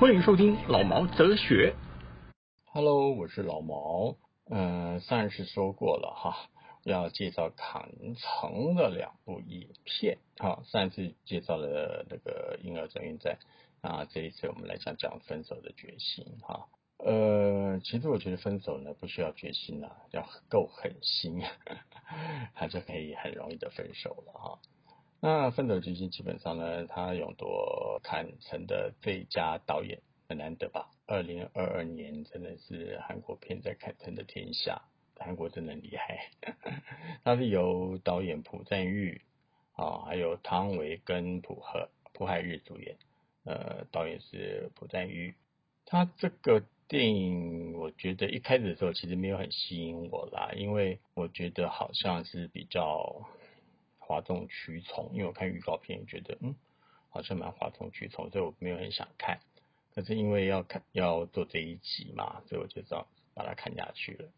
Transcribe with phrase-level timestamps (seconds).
[0.00, 1.74] 欢迎收听老毛哲学。
[3.30, 4.16] 是老毛。
[4.52, 6.50] 嗯、上一次说过了哈，
[6.82, 10.18] 要介绍坎城的两部影片。
[10.38, 13.38] 哈，上一次介绍了那个婴儿转运站，
[13.80, 16.26] 啊，这一次我们来讲讲分手的决心。
[16.42, 16.66] 哈，
[16.98, 21.40] 呃，其实我觉得分手呢不需要决心啊，要够狠心，
[22.56, 24.58] 他就可以很容易的分手了哈。
[25.20, 30.00] 那分手决心基本上呢，他勇夺坎城的最佳导演，
[30.30, 30.88] 很难得吧？
[31.06, 34.80] 二零二二年真的是韩国片在坎城的天下，
[35.18, 36.30] 韩国真的厉害。
[37.24, 39.22] 它是由导演朴赞玉
[39.72, 42.96] 啊，还有汤唯跟朴和朴海日主演，
[43.42, 45.34] 呃，导演是朴赞玉。
[45.84, 53.28] 他这个电影，我觉得一开始的时候其实没有很吸引我啦，因为我觉得好像是比较
[53.98, 56.54] 哗众取宠，因为我看预告片觉得嗯，
[57.08, 59.40] 好像蛮哗众取宠，所以我没有很想看。
[60.00, 64.30] 可是因为要看要做这一集嘛，所以我就这样把它看下去了。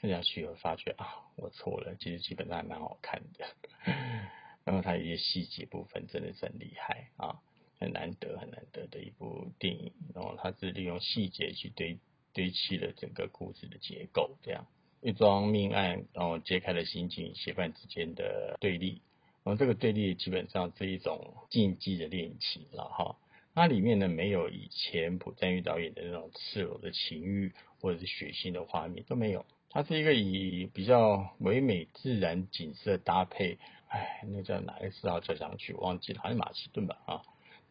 [0.00, 3.44] 看下去我发觉啊，我错了，其实基本上还蛮好看的。
[4.64, 7.36] 然后它有一些细节部分真的是很厉害啊，
[7.78, 9.92] 很难得很难得的一部电影。
[10.14, 11.98] 然后它是利用细节去堆
[12.32, 14.66] 堆砌了整个故事的结构，这样
[15.02, 19.02] 一桩命案，然后揭开了刑警嫌犯之间的对立。
[19.42, 23.18] 然后这个对立基本上是一种禁忌的恋情了哈。
[23.54, 37.22] 它里面呢没有以前朴赞玉导演的那种赤裸的情欲或者是血腥的画面都没有，它是一个以比较唯美自然景色搭配，哎，那叫哪个四号交响曲忘记了，好像马其顿吧啊，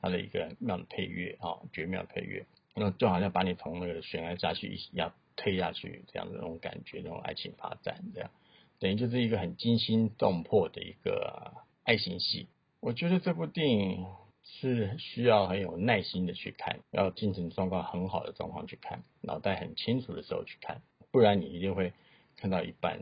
[0.02, 2.46] 它的一个妙的配乐啊，绝妙配乐，
[2.76, 8.32] 那就好像把你从那个悬崖下去一样推下去这样的那种感觉，那种爱情发展这样，
[8.80, 12.48] 等于就是一个很惊心动魄的一个爱情戏。
[12.80, 14.06] 我觉得这部电影。
[14.44, 20.82] 是需要很有耐心的去看，要精神状况很好的状况去看，脑袋很清楚的时候去看，
[21.12, 21.94] 不然你一定会
[22.36, 23.00] 看到一半，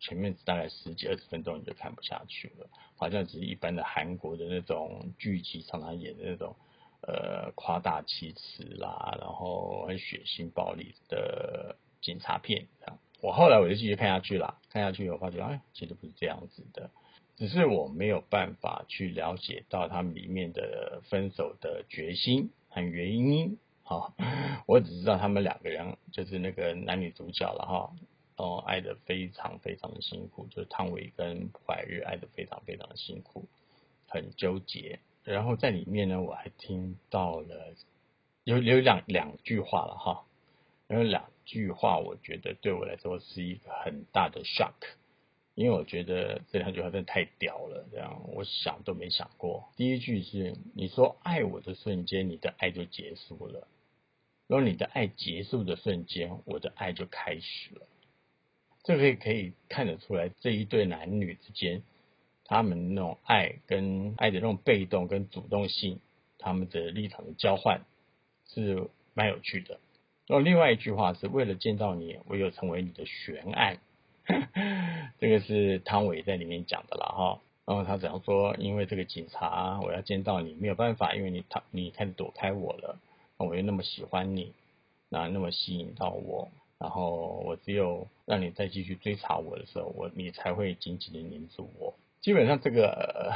[0.00, 6.56] 前面大概十几二十分钟你就看不下去了，好像只是一般的韩国的那种剧集常常演的那种
[7.02, 12.98] 呃夸大其词啦，然后很血腥暴力的警察片这样。
[13.22, 16.90] 我后来我就继续看下去啦，看下去我发觉哎，其实不是这样子的。
[17.40, 24.12] 只是我没有办法去了解到他们里面的分手的决心和原因，哈，
[24.66, 27.96] 我只知道他们两个人就是那个男女主角了哈，
[28.36, 33.46] 哦，爱的非常非常的辛苦，就是汤唯跟朴海日爱的非常非常的辛苦，
[34.06, 35.00] 很纠结。
[35.24, 37.74] 然后在里面呢，我还听到了
[38.44, 40.26] 有有两两句话了哈，
[40.88, 44.74] 有两句话，我觉得对我来说是一个很大的 shock。
[45.60, 49.68] 因为我觉得这两句话真的太屌了，这样我想都没想过。
[49.76, 53.68] 第一句是你说爱我的瞬间，你的爱就结束了；
[54.46, 57.86] 然后你的爱结束的瞬间，我的爱就开始了。
[58.84, 61.82] 这个可以可以看得出来，这一对男女之间，
[62.46, 66.00] 他们那种爱跟爱的那种被动跟主动性，
[66.38, 67.82] 他们的立场的交换
[68.46, 69.78] 是蛮有趣的。
[70.26, 73.78] 然后另外一句话是为了见到你，我有成为你的悬案。
[75.18, 78.54] 这个是汤唯在里面讲的了哈，然后他怎样说？
[78.56, 82.98] 因为这个警察，我要见到你没有办法，因为你他你开始躲开我了，
[83.36, 84.52] 我又那么喜欢你，
[85.08, 86.48] 那那么吸引到我，
[86.78, 91.94] 然后我只有让你再继续追查我的时候，我你才会紧紧的黏住我。
[92.20, 93.32] 基本上这个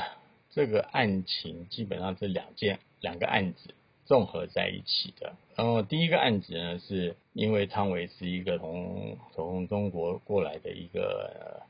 [0.50, 3.74] 这个案情，基本上这两件两个案子。
[4.06, 5.34] 综合在一起的。
[5.56, 11.62] 然后第一个案子呢，是因为汤唯是一个从从中国过来的一个，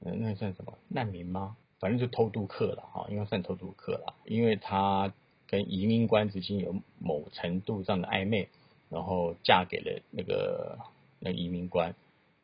[0.00, 1.56] 呃，那算什么难民吗？
[1.80, 4.14] 反正就偷渡客了哈，应该算偷渡客了。
[4.24, 5.12] 因为他
[5.46, 8.48] 跟移民官之间有某程度上的暧昧，
[8.88, 10.78] 然后嫁给了那个
[11.18, 11.94] 那移民官。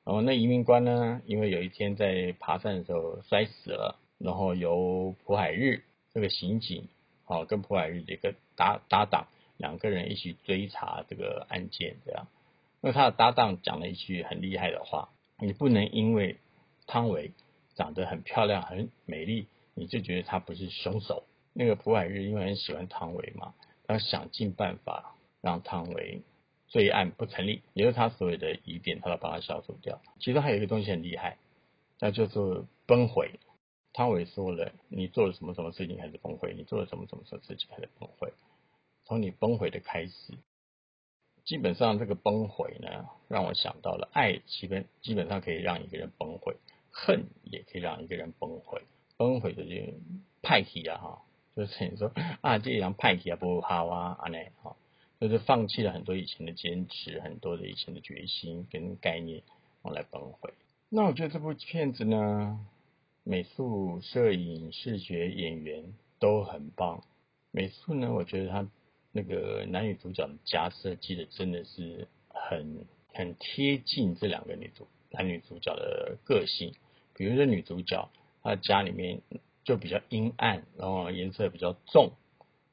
[0.05, 6.89] 然后那移民官呢，因为有一天在爬山的时候摔死了，然后由朴海日这个刑警。
[7.31, 12.27] 哦，跟朴海日的一个搭搭档，两个人一起追查这个案件，这样。
[12.81, 16.39] 那他的搭档讲了一句很厉害的话：，你不能因为
[16.89, 17.31] 汤唯
[17.77, 21.23] 长得很漂亮、很美丽，你就觉得他不是凶手。
[21.53, 23.55] 那个朴海日因为很喜欢汤唯嘛，
[23.87, 26.23] 他想尽办法让汤唯
[26.67, 30.01] 罪案不成立，也就是他所有的疑点，他都帮他消除掉。
[30.19, 31.37] 其中还有一个东西很厉害，
[32.01, 33.39] 那就是崩毁。
[33.93, 36.55] 汤唯说了，你做了什么什么事情开始崩溃？
[36.55, 38.31] 你做了什么什么什么事情开始崩溃？
[39.05, 40.39] 从你崩溃的开始，
[41.45, 46.55] 基本上这个崩溃呢，让我想到了爱，基本基本上可以让一个人崩溃，
[46.93, 48.83] 恨也可以让一个人崩溃。
[49.17, 49.95] 崩溃的就
[50.41, 51.23] 派系啊哈，
[51.57, 54.77] 就是你说啊，这样派系啊不好啊，啊呢哈，
[55.19, 59.43] 就是放弃了很多以前的坚持，很多的以前的决心跟概念，
[59.85, 60.53] 用来崩溃。
[60.89, 62.65] 那我觉得这部片子呢？
[63.23, 67.05] 美术、摄影、视觉、演员都很棒。
[67.51, 68.69] 美术呢，我觉得他
[69.13, 76.73] 那个男女主角的家设计的真的是很很贴近这两个女主男女主角的个性。
[77.15, 78.09] 比如说女主角，
[78.43, 79.21] 她家里面
[79.65, 82.13] 就比较阴暗，然后颜色比较重，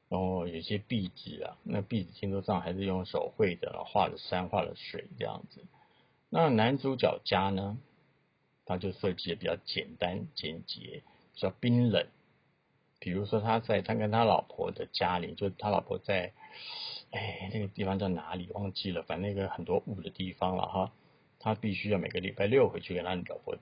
[0.08, 5.62] 然后有些壁纸啊，那壁纸听说上还是用手绘的，画了山，画了水这样子。
[6.30, 7.78] 那男主角家呢？
[8.68, 11.02] 他就设计的比较简单简洁，
[11.34, 12.06] 比较冰冷。
[13.00, 16.32] 比如说他在他跟他老婆的家里，就他老婆在，
[17.10, 20.92] 哎，那个地方叫哪里忘记了，反正那个很多雾的地方了哈。
[21.40, 23.56] 他必须要每个礼拜六回去跟他老婆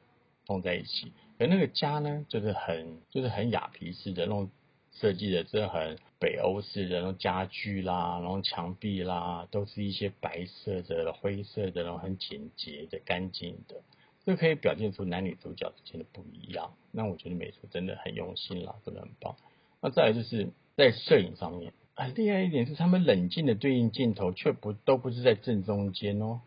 [0.46, 1.12] 碰在一起。
[1.38, 4.50] 而那个家呢，就是很就是很雅皮式的那种
[4.92, 13.82] 设计的，是很北欧式的那种家具啦，然后墙壁啦，都是一些白色的、灰色的，然后很简洁的、干净的。
[14.26, 16.74] 这可以表现出男女主角之间的不一样。
[16.90, 19.36] 那我觉得美术真的很用心啦，真的很棒。
[19.80, 26.40] 那再来就是在摄影上面，很厉害一点是他们冷静的对应镜头，却不都不是在正中间哦。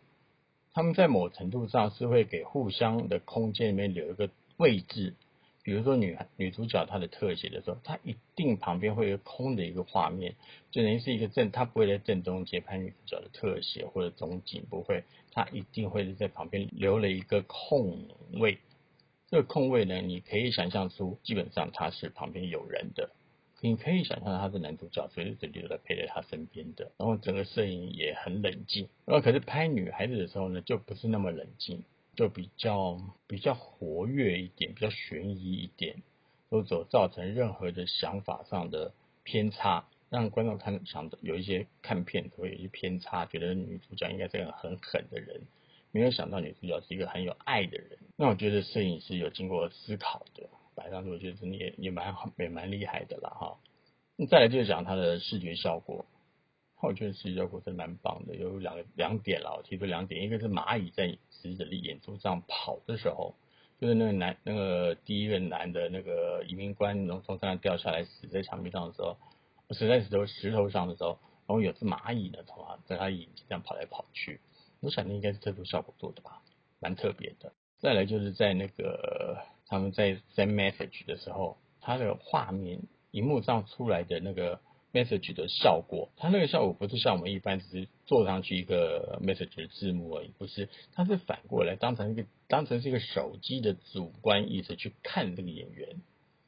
[0.74, 5.16] 他们在某程度上是会给互相的空间里面留一个位置。
[5.64, 10.36] 比如说女女主角她的特写的时候，她一定旁边会有空的一个画面，
[10.72, 18.58] 就等于是一个正，她不会在正中间拍女主角的特写或者中景，不会，她一定会是在旁边留了一个空位。
[19.28, 23.12] 这个空位呢，你可以想象出，基本上他是旁边有人的，
[23.62, 28.90] 你可以想象他是男主角随时随地都在陪在他身边的，然后整个摄影也很冷静。
[29.06, 31.84] 然后可是拍女孩子的时候呢，就不是那么冷静。
[32.20, 36.04] 就比较比较活跃一点，比较悬疑一点，
[36.50, 38.92] 或者造成任何的想法上的
[39.24, 45.44] 偏差，让观众看想的有一些看片会有一些偏差，觉得女主角应该是个很狠的人，
[45.94, 47.98] 没有想到女主角是一个很有爱的人。
[48.18, 53.58] 那我觉得摄影师有经过思考的，摆上去我觉得真的也也蛮好，也蛮厉害的了哈。
[54.30, 56.06] 再来就是讲它的视觉效果。
[56.82, 63.36] 我觉得视觉效果是蛮棒的，有两个两点了，我提出两点，一个是蚂蚁在死者的眼珠上跑的时候，
[63.82, 69.18] 就是那个男那个第一个男的那个移民官从从山上掉下来死在墙壁上的时候，
[69.72, 74.40] 死在石头石头上的时候，然后有只蚂蚁呢从他在他眼睛这样跑来跑去，
[74.80, 76.42] 我想那应该是特殊效果做的吧，
[76.80, 77.52] 蛮特别的。
[77.80, 79.38] 再来就是在那个
[79.68, 82.80] 他们在 send message 的时候，他的画面
[83.12, 84.62] 荧幕上出来的那个。
[84.92, 96.02] Message 的效果，它那个效果不是像我们一般只是做上去一个 message 的字幕而已，不是，它是反过来当成一个当成是一个手机的主观意识去看这个演员，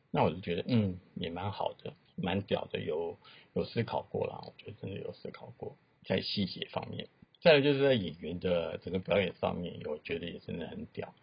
[0.10, 3.20] 那我就觉得嗯也蛮好的，蛮屌的，有
[3.54, 7.08] 有思考过了，我觉得真的有思考过在细节方面，
[7.42, 11.14] 再来就是在演员的整个表演上面，我觉得也真的很屌，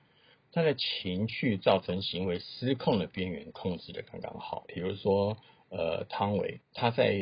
[0.52, 5.37] 他的情绪造成行为失控的边缘控制的刚刚好，比如说。
[5.70, 7.12] 呃，汤唯他在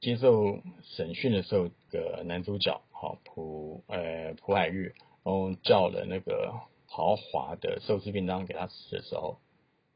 [0.00, 6.52] 接受审讯的时候，个男主角好朴呃朴海日，然后叫了那个
[6.86, 9.38] 豪华的寿司便当给他吃的时候，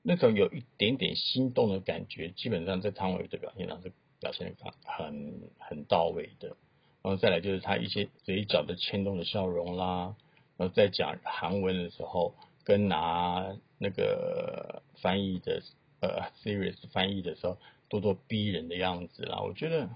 [0.02, 6.56] 那种有一点点心动的感觉，基本上在汤唯的表现上是表现的很很到位的。
[7.02, 10.16] 然后再来就是他一些嘴角的牵动的笑容啦，
[10.56, 12.34] 然后在讲韩文的时候，
[12.64, 15.62] 跟拿那个翻译的
[16.00, 17.58] 呃 serious 翻译的时候。
[17.90, 19.90] 咄咄逼人的样子啦，我觉得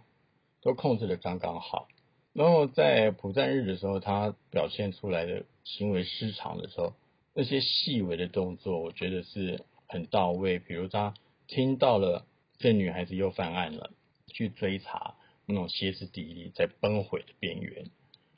[0.60, 1.88] 都控制的刚刚好。
[2.32, 6.94] 然后在普战日的时候，他表现出来的行为失常的时候，
[7.34, 10.58] 那些细微的动作，我觉得是很到位。
[10.58, 11.12] 比如他
[11.46, 12.24] 听到了
[12.58, 13.90] 这女孩子又犯案了，
[14.28, 17.90] 去追查那种歇斯底里在崩毁的边缘，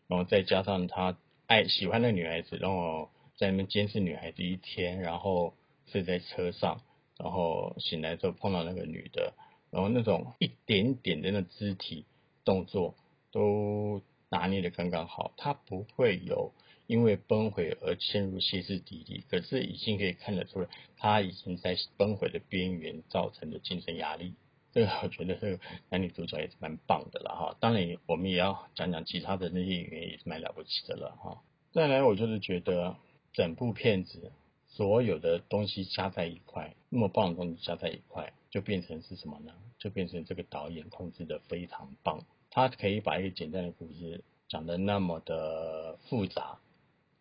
[0.09, 5.55] 然后再加上他爱喜欢那女孩子，然后在那边监视女孩子一天，然后
[5.87, 6.81] 睡在车上，
[7.19, 9.35] 然后醒来之后碰到那个女的。
[9.71, 12.05] 然后那种一点点的那肢体
[12.45, 12.95] 动作
[13.33, 16.53] 都拿捏的刚刚好，他不会有
[16.87, 24.35] 因为崩溃而陷入歇斯底里，可是已经可以看得出来，他已经在崩溃的边缘造成的精神压力，
[24.73, 25.59] 这个我觉得这个
[25.91, 27.57] 男女主角也是蛮棒的了哈。
[27.59, 31.43] 当然，我们也要讲讲其他的那些演员也是蛮了不起的了哈。
[31.73, 32.95] 再来，我就是觉得
[33.33, 34.31] 整部片子
[34.77, 39.53] 所有的东西加在一块，那么棒的东西加在一块，就变成是什么呢？
[39.79, 46.59] 就变成这个导演控制的非常棒，他可以把一个简单的故事讲的那么的复杂，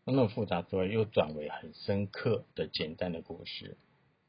[0.05, 3.77] 那么复杂之外又转为很深刻的简单的故事，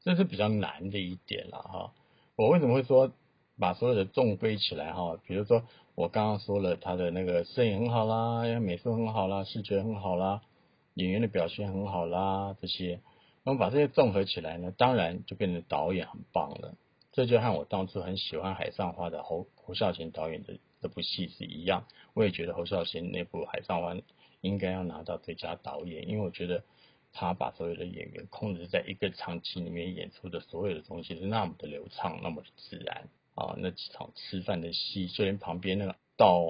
[0.03, 1.93] 这是比较难的一点了哈。
[2.35, 3.11] 我为什么会说
[3.57, 5.17] 把所有的重归起来哈？
[5.25, 5.63] 比如说
[5.95, 10.41] 我刚刚说了他的那个摄影很好啦，美术很好啦，视觉很好啦，
[10.95, 12.99] 演员的表现很好啦，这些，
[13.45, 16.75] 那么把这些综合起来呢，当然就变成导演很棒了。
[17.13, 23.93] 这就和我当初很喜欢《海上花》的侯侯孝贤导演的这部戏是一样，我也觉得侯孝贤那部《海上花》
[24.41, 26.63] 应该要拿到最佳导演，因为我觉得。
[27.17, 33.55] 他把所有的演员控制在一个场景里面演出的所有的东西是那么的流畅，那么的自然啊！
[33.57, 36.43] 那几场吃饭的戏，就连旁边那个倒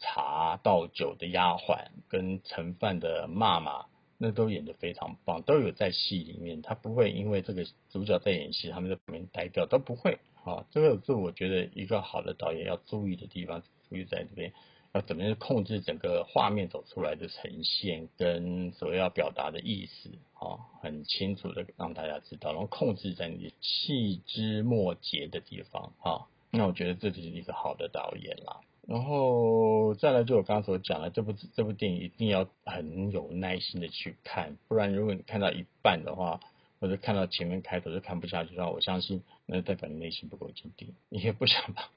[0.00, 3.86] 茶倒酒的丫鬟跟盛饭的妈妈，
[4.24, 6.62] 那都演得非常棒，都有在戏里面。
[6.62, 10.64] 他不会因为这个主角在演戏，他们在旁边呆掉，都不会啊！
[10.70, 14.50] 这个是我觉得一个好的导演要注意的地方，注意在这边。
[14.94, 28.60] 要怎么样控制整个画面走出来的呈现跟所要表达的意思啊，很清楚的让大家知道，然后控制在你细枝末节的地方啊，那我觉得这就是一个好的导演啦。
[28.86, 36.40] 然后再来就我刚刚所讲的，这部这部电影一定要很有耐心的去看，不然如果你看到一半的话，
[36.80, 41.90] 或者看到前面开头就看不下去的话，我相信那代表你内心不够坚定，你也不想把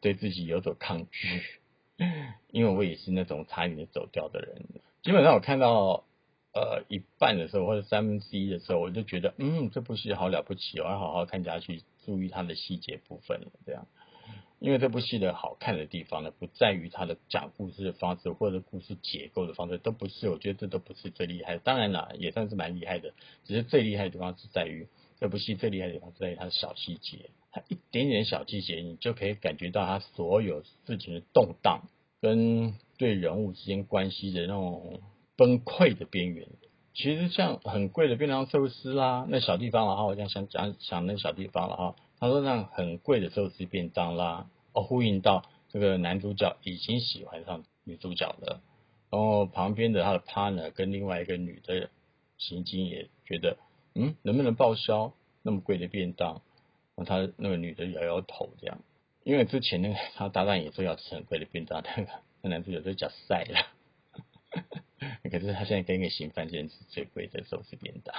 [0.00, 1.42] 对自己有所抗拒。
[2.52, 4.62] 因为我也是那种差一点走掉的人，
[5.02, 6.04] 基本上我看到
[6.54, 13.48] 呃一半的时候或者三分之一的时候，我就觉得嗯这部戏好了不起，我要好好看下去，注意它的细节部分了。
[13.66, 13.88] 这样，
[14.60, 21.60] 因为这部戏的好看的地方呢，不在于它的讲故事的方式或者故事结构的方式，都不是，我觉得这都不是最厉害的。
[21.60, 24.88] 当然了，也算是蛮厉害的，只是最厉害的地方是在于
[25.20, 27.30] 这部戏最厉害的地方是在于它的小细节。
[27.50, 31.82] 它一点点小细节，你就可以感觉到它所有事情的动荡，
[32.20, 35.00] 跟对人物之间关系的那种
[35.36, 36.48] 崩溃的边缘。
[36.94, 41.96] 其实像很贵的便当寿司啦，那小地方了哈，我想想讲讲那小地方了哈。
[42.20, 48.62] 他说那很贵的寿司便当啦，哦，呼应到这个男主角已经喜欢上女主角了，
[49.10, 51.90] 然后旁边的他的 partner 跟另外一个女的
[52.36, 53.56] 刑警也觉得，
[53.94, 56.42] 嗯，能不能报销那么贵的便当？
[57.06, 58.80] 他那个女的摇摇头，这样，
[59.22, 62.10] 因为之前那个他搭档也说要吃很贵的便当，那个
[62.42, 63.66] 那男主角就讲晒了，
[65.30, 68.16] 可是他现在跟一个刑犯间吃最贵的寿司便当，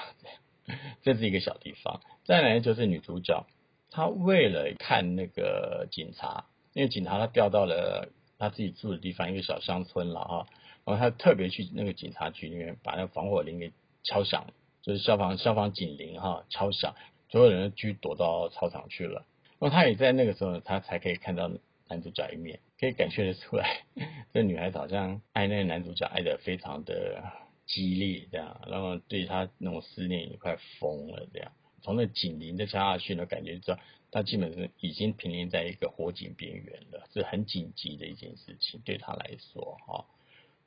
[1.01, 1.99] 这是一个小地方。
[2.23, 3.45] 再来就是女主角，
[3.91, 10.47] 他为了看那个警察，因为警察他调到了他自己住的地方一个小乡村了哈，
[10.85, 13.71] 然后他特别去那个警察局里面把那个防火铃给
[14.03, 14.47] 敲响，
[14.81, 16.95] 就是消防消防警铃哈敲响。
[17.31, 19.23] 所有人都去躲到操场去了，
[19.59, 21.51] 那么他也在那个时候，他才可以看到
[21.87, 23.83] 男主角一面，可以感觉得出来，
[24.33, 27.21] 这女孩子好像爱那个男主角爱的非常的
[27.67, 33.79] 激烈，这样，然后对他那种思念也快疯了，这样，从那紧邻的敲下去呢，感觉知道
[34.11, 40.05] 他基本上已经濒临在一个火警边缘了，是很紧急的一件事情对他来说，哈，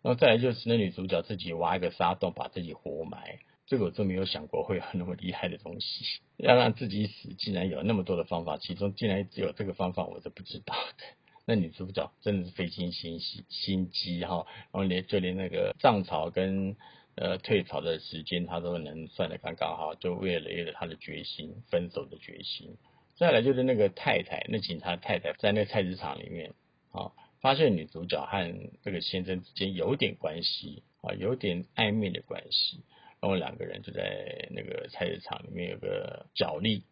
[0.02, 3.38] 然后再来就是那女主角自己挖一个沙洞，把自己活埋。
[3.64, 6.04] 这个我真没有想过会有那么厉害的东西，
[6.36, 11.04] 要让自己死，竟然有那么多的方法，其中竟然只有这个方法，我是不知道的。
[11.46, 16.76] 那女主角真的是费尽心心心机哈，然后连就连那个藏草跟
[17.14, 22.76] 呃退潮的时间，他都能算得刚刚好，就为了为了他的决心，分手的决心。
[23.16, 26.54] 再来就是那个太太，那警察太太在那个菜市场里面
[26.90, 32.82] 啊，发现女主角和这个先生之间有点关系啊，有点暧昧的关系。
[33.20, 36.82] 然后两个人就在那个菜市场里面有个角力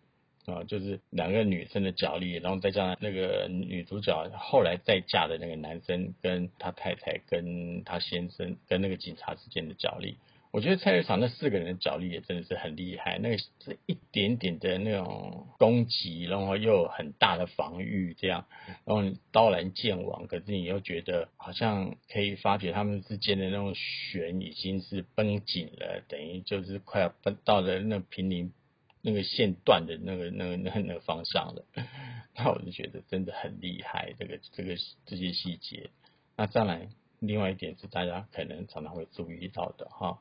[0.46, 10.16] 啊，就是两个女生的角力，然后再加上那个女主角后来再嫁的那个男生跟他太太跟他先生跟那个警察之间的角力。
[10.52, 18.46] 我觉得菜市场那四个人的角力也真的是很厉害，那个是一点点的那种攻击，然后又很大的防御，这样，
[18.84, 28.52] 然后刀来剑往，可是你又觉得好像可以发觉他们之间的那种弦已经是绷紧了，等于就是快要奔到了那濒临
[29.02, 31.64] 那个线段的那个那个那那个方向了，
[32.34, 34.76] 那我就觉得真的很厉害，这个这个
[35.06, 35.90] 这些细节。
[36.36, 36.88] 那再来，
[37.18, 40.20] 另外一点是大家可能常常会注意到的哈。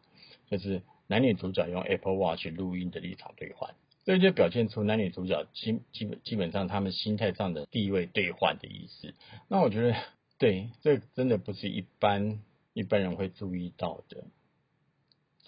[0.49, 3.71] 就是男女主角用 Apple Watch 录音的立场对话，
[4.05, 9.13] 这就表现出男女主角基基本基本上他们心态上的地位兑换的意思。
[9.47, 9.95] 那我觉得，
[10.37, 12.41] 对，这真的不是一般
[12.73, 14.23] 一般人会注意到的，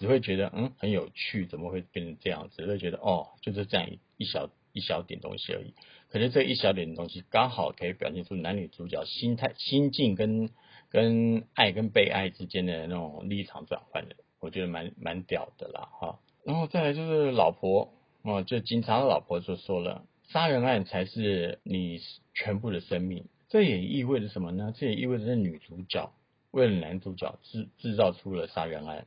[0.02, 2.66] 只会觉得嗯很有趣，怎么会变成这样子？
[2.66, 5.74] 会觉得哦，就是这样一一小一小点东西而已。
[6.10, 10.50] 可是这一小点东西，刚好可以表现出男女主角心态、心境跟
[10.90, 16.18] 跟爱跟被爱之间的那种立场转换的，我觉得蛮蛮屌的啦哈。
[16.44, 22.00] 然后再来就是老婆哦，就警察的老婆就说了，杀人案才是你
[22.34, 23.28] 全部的生命。
[23.48, 24.74] 这也意味着什么呢？
[24.76, 26.12] 这也意味着女主角
[26.50, 29.06] 为了男主角制制造出了杀人案。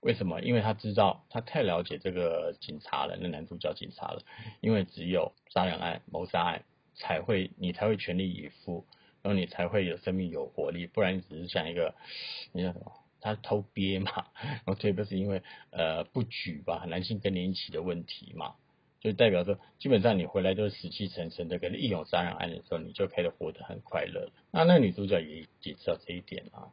[0.00, 0.40] 为什么？
[0.40, 4.22] 因为他知道他太了解这个警察了，那男主角警察了。
[4.60, 6.64] 因为只有杀人案、谋杀案
[6.94, 8.86] 才会你才会全力以赴，
[9.22, 10.86] 然后你才会有生命有活力。
[10.86, 11.94] 不然你只是像一个
[12.52, 12.92] 那叫什么？
[13.20, 14.12] 他偷鳖嘛？
[14.40, 18.54] 然后特别是因为呃不举吧，男性更年期的问题嘛，
[19.00, 21.58] 就代表说基本上你回来都是死气沉沉的。
[21.58, 24.30] 可是一有杀人案的时候，你就开始活得很快乐。
[24.52, 26.70] 那那女主角也也知道这一点啊。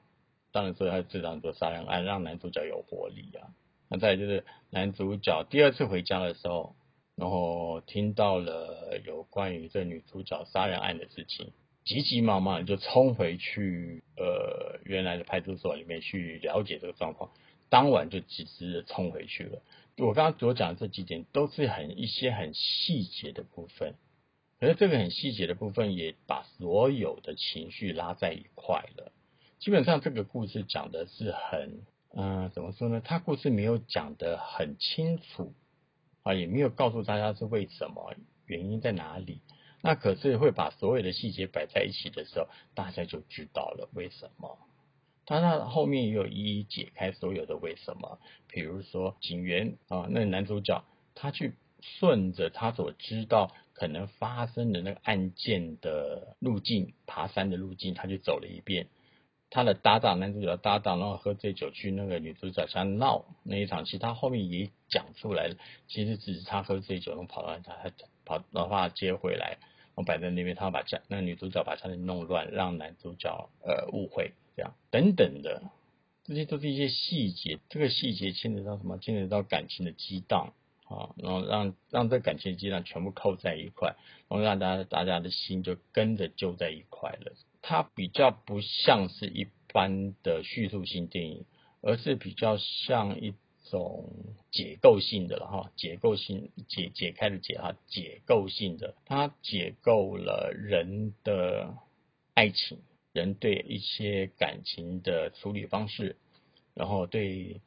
[0.55, 3.51] 当然说他这场做杀人案让男主角有活力啊。
[3.89, 6.77] 那再就是男主角第二次回家的时候，
[7.17, 11.51] 然后听到了有关于这女主角杀人案的事情，
[11.83, 17.31] 急急忙忙就冲回去呃原来的派出所里面去了解这个状况。
[17.67, 19.61] 当晚就急直的冲回去了。
[19.97, 23.95] 我刚刚所讲的这几点都是很一些很细节的部分，
[24.57, 29.11] 可是这个很细节的部分也把所有的情绪拉在一块了。
[29.65, 31.81] 基本上这个故事讲的是很，
[32.13, 33.01] 嗯，怎么说呢？
[33.03, 35.55] 他故事没有讲的很清楚
[36.21, 38.13] 啊，也没有告诉大家是为什么，
[38.45, 39.41] 原因在哪里。
[39.81, 44.59] 那可是会把所有的细节摆在一起的时候，大家就知道了为什么。
[45.25, 48.19] 他那后面也有一一解开所有的为什么。
[48.47, 58.89] 比如说警员啊，那男主角他去顺着他所知道可能发生的那个案件的路径，爬山的路径，他就走了一遍。
[59.49, 65.55] 他的搭档，男主角搭档，然后喝醉酒去那个女主角家闹那一场戏，他后面也讲出来。
[65.87, 67.91] 其实只是他喝醉酒，然后跑到他，他
[68.25, 75.61] 跑，然后把他接回来，然后摆在那边，他把家那个女主角把家里弄乱，让男主角呃误会，这样等等的，
[76.25, 77.59] 这些都是一些细节。
[77.69, 78.97] 这个细节牵扯到什么？
[78.97, 80.53] 牵扯到感情的激荡
[80.85, 83.95] 啊，然后让让这感情激荡全部扣在一块，
[84.27, 87.31] 然后让大家大家的心就跟着揪在一块了。
[87.67, 91.45] 它比较不像是一般的叙述性电影，
[91.81, 93.33] 而是比较像一
[93.71, 94.13] 种
[94.51, 101.73] 解构性的了哈，解构性解解开的解哈，解构性的，它解构了人的
[102.35, 106.17] 爱情，人对一些感情的处理方式，
[106.75, 107.61] 然后对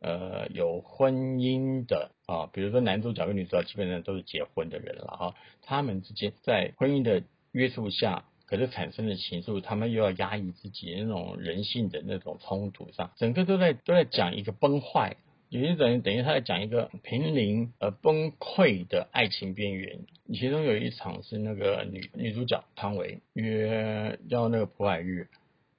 [0.00, 8.24] 呃有婚姻的啊，比如说男主角跟女主角基本上都是结婚的人了哈，他们之间在婚姻的约束下。
[8.52, 15.16] 可是产生的情愫，他们又要压抑自己那种人性的那种冲突上，整个都在都在讲一个崩坏，
[15.48, 20.00] 有一种等于他在讲一个濒临呃崩溃的爱情边缘。
[20.34, 25.28] 其中有一场是那个女女主角汤唯约要那个朴海日，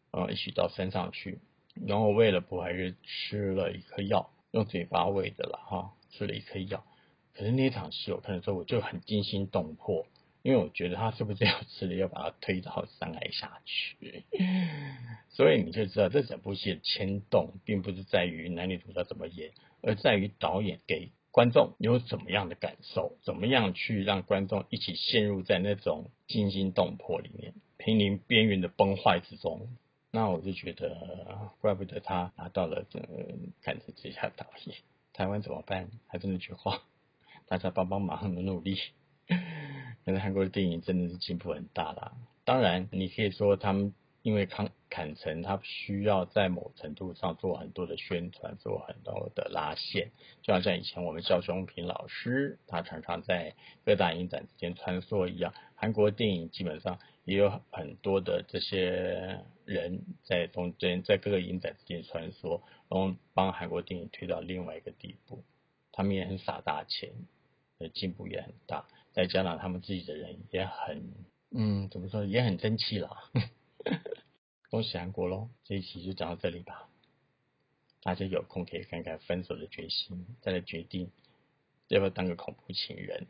[0.09, 1.38] 呃，一起到山上去，
[1.86, 6.83] 然后为了朴海日吃了一颗药，用嘴巴喂的了哈，吃了一颗药。
[7.36, 10.07] 可是那一场戏我看的时候，我就很惊心动魄。
[10.43, 14.25] 因为我觉得他是不是要吃了，要把他推到山崖下去？
[15.29, 19.51] 所以你就知道这整部戏的牵动，并不是在于男女主角怎么演，
[19.82, 29.69] 而在于导演给观众有怎么样的感受，怎么样去让观众一起陷入在那种惊心动魄里面，濒临边缘的崩坏之中。
[30.12, 32.99] 那我就觉得，怪不得他拿到了这
[33.63, 34.75] 看成最佳导演。
[35.13, 35.89] 台湾怎么办？
[36.08, 36.82] 还是那句话，
[37.47, 38.77] 大家帮帮忙，努努力。
[40.05, 42.13] 现在韩国的电影真的是进步很大啦。
[42.45, 50.11] 当然，你可以说他们因为康坎城，他需要在某程度上做很多的宣传，做很多的拉线，
[50.41, 53.53] 就好像以前我们肖雄平老师，他常常在
[53.85, 55.53] 各大影展之间穿梭一样。
[55.75, 65.43] 韩国电影基本上也有很多的这些人在中间，在各个影展之间穿梭，然后帮韩国电影推到另外一个地步。
[65.91, 67.11] 他们也很撒大钱，
[67.93, 68.85] 进步也很大。
[69.13, 71.13] 再加上他们自己的人也很，
[71.52, 73.15] 嗯，怎么说也很争气了。
[74.69, 75.49] 恭喜韩国喽！
[75.63, 76.89] 这一期就讲到这里吧。
[78.02, 81.12] 大家有空可以看看《分手的决心》，再来决定
[81.89, 83.28] 要不要当个恐怖情人。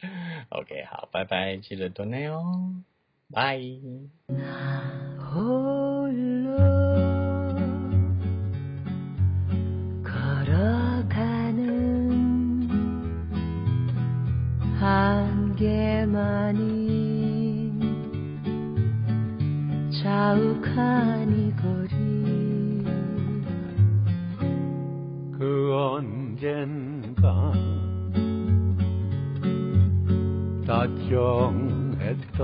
[0.50, 2.82] OK，好，拜拜，记得多内哦，
[3.30, 3.60] 拜。
[14.82, 16.60] 안개만이
[20.02, 22.82] 자욱한 이 거리.
[25.38, 27.52] 그 언젠가
[30.66, 32.40] 다정했던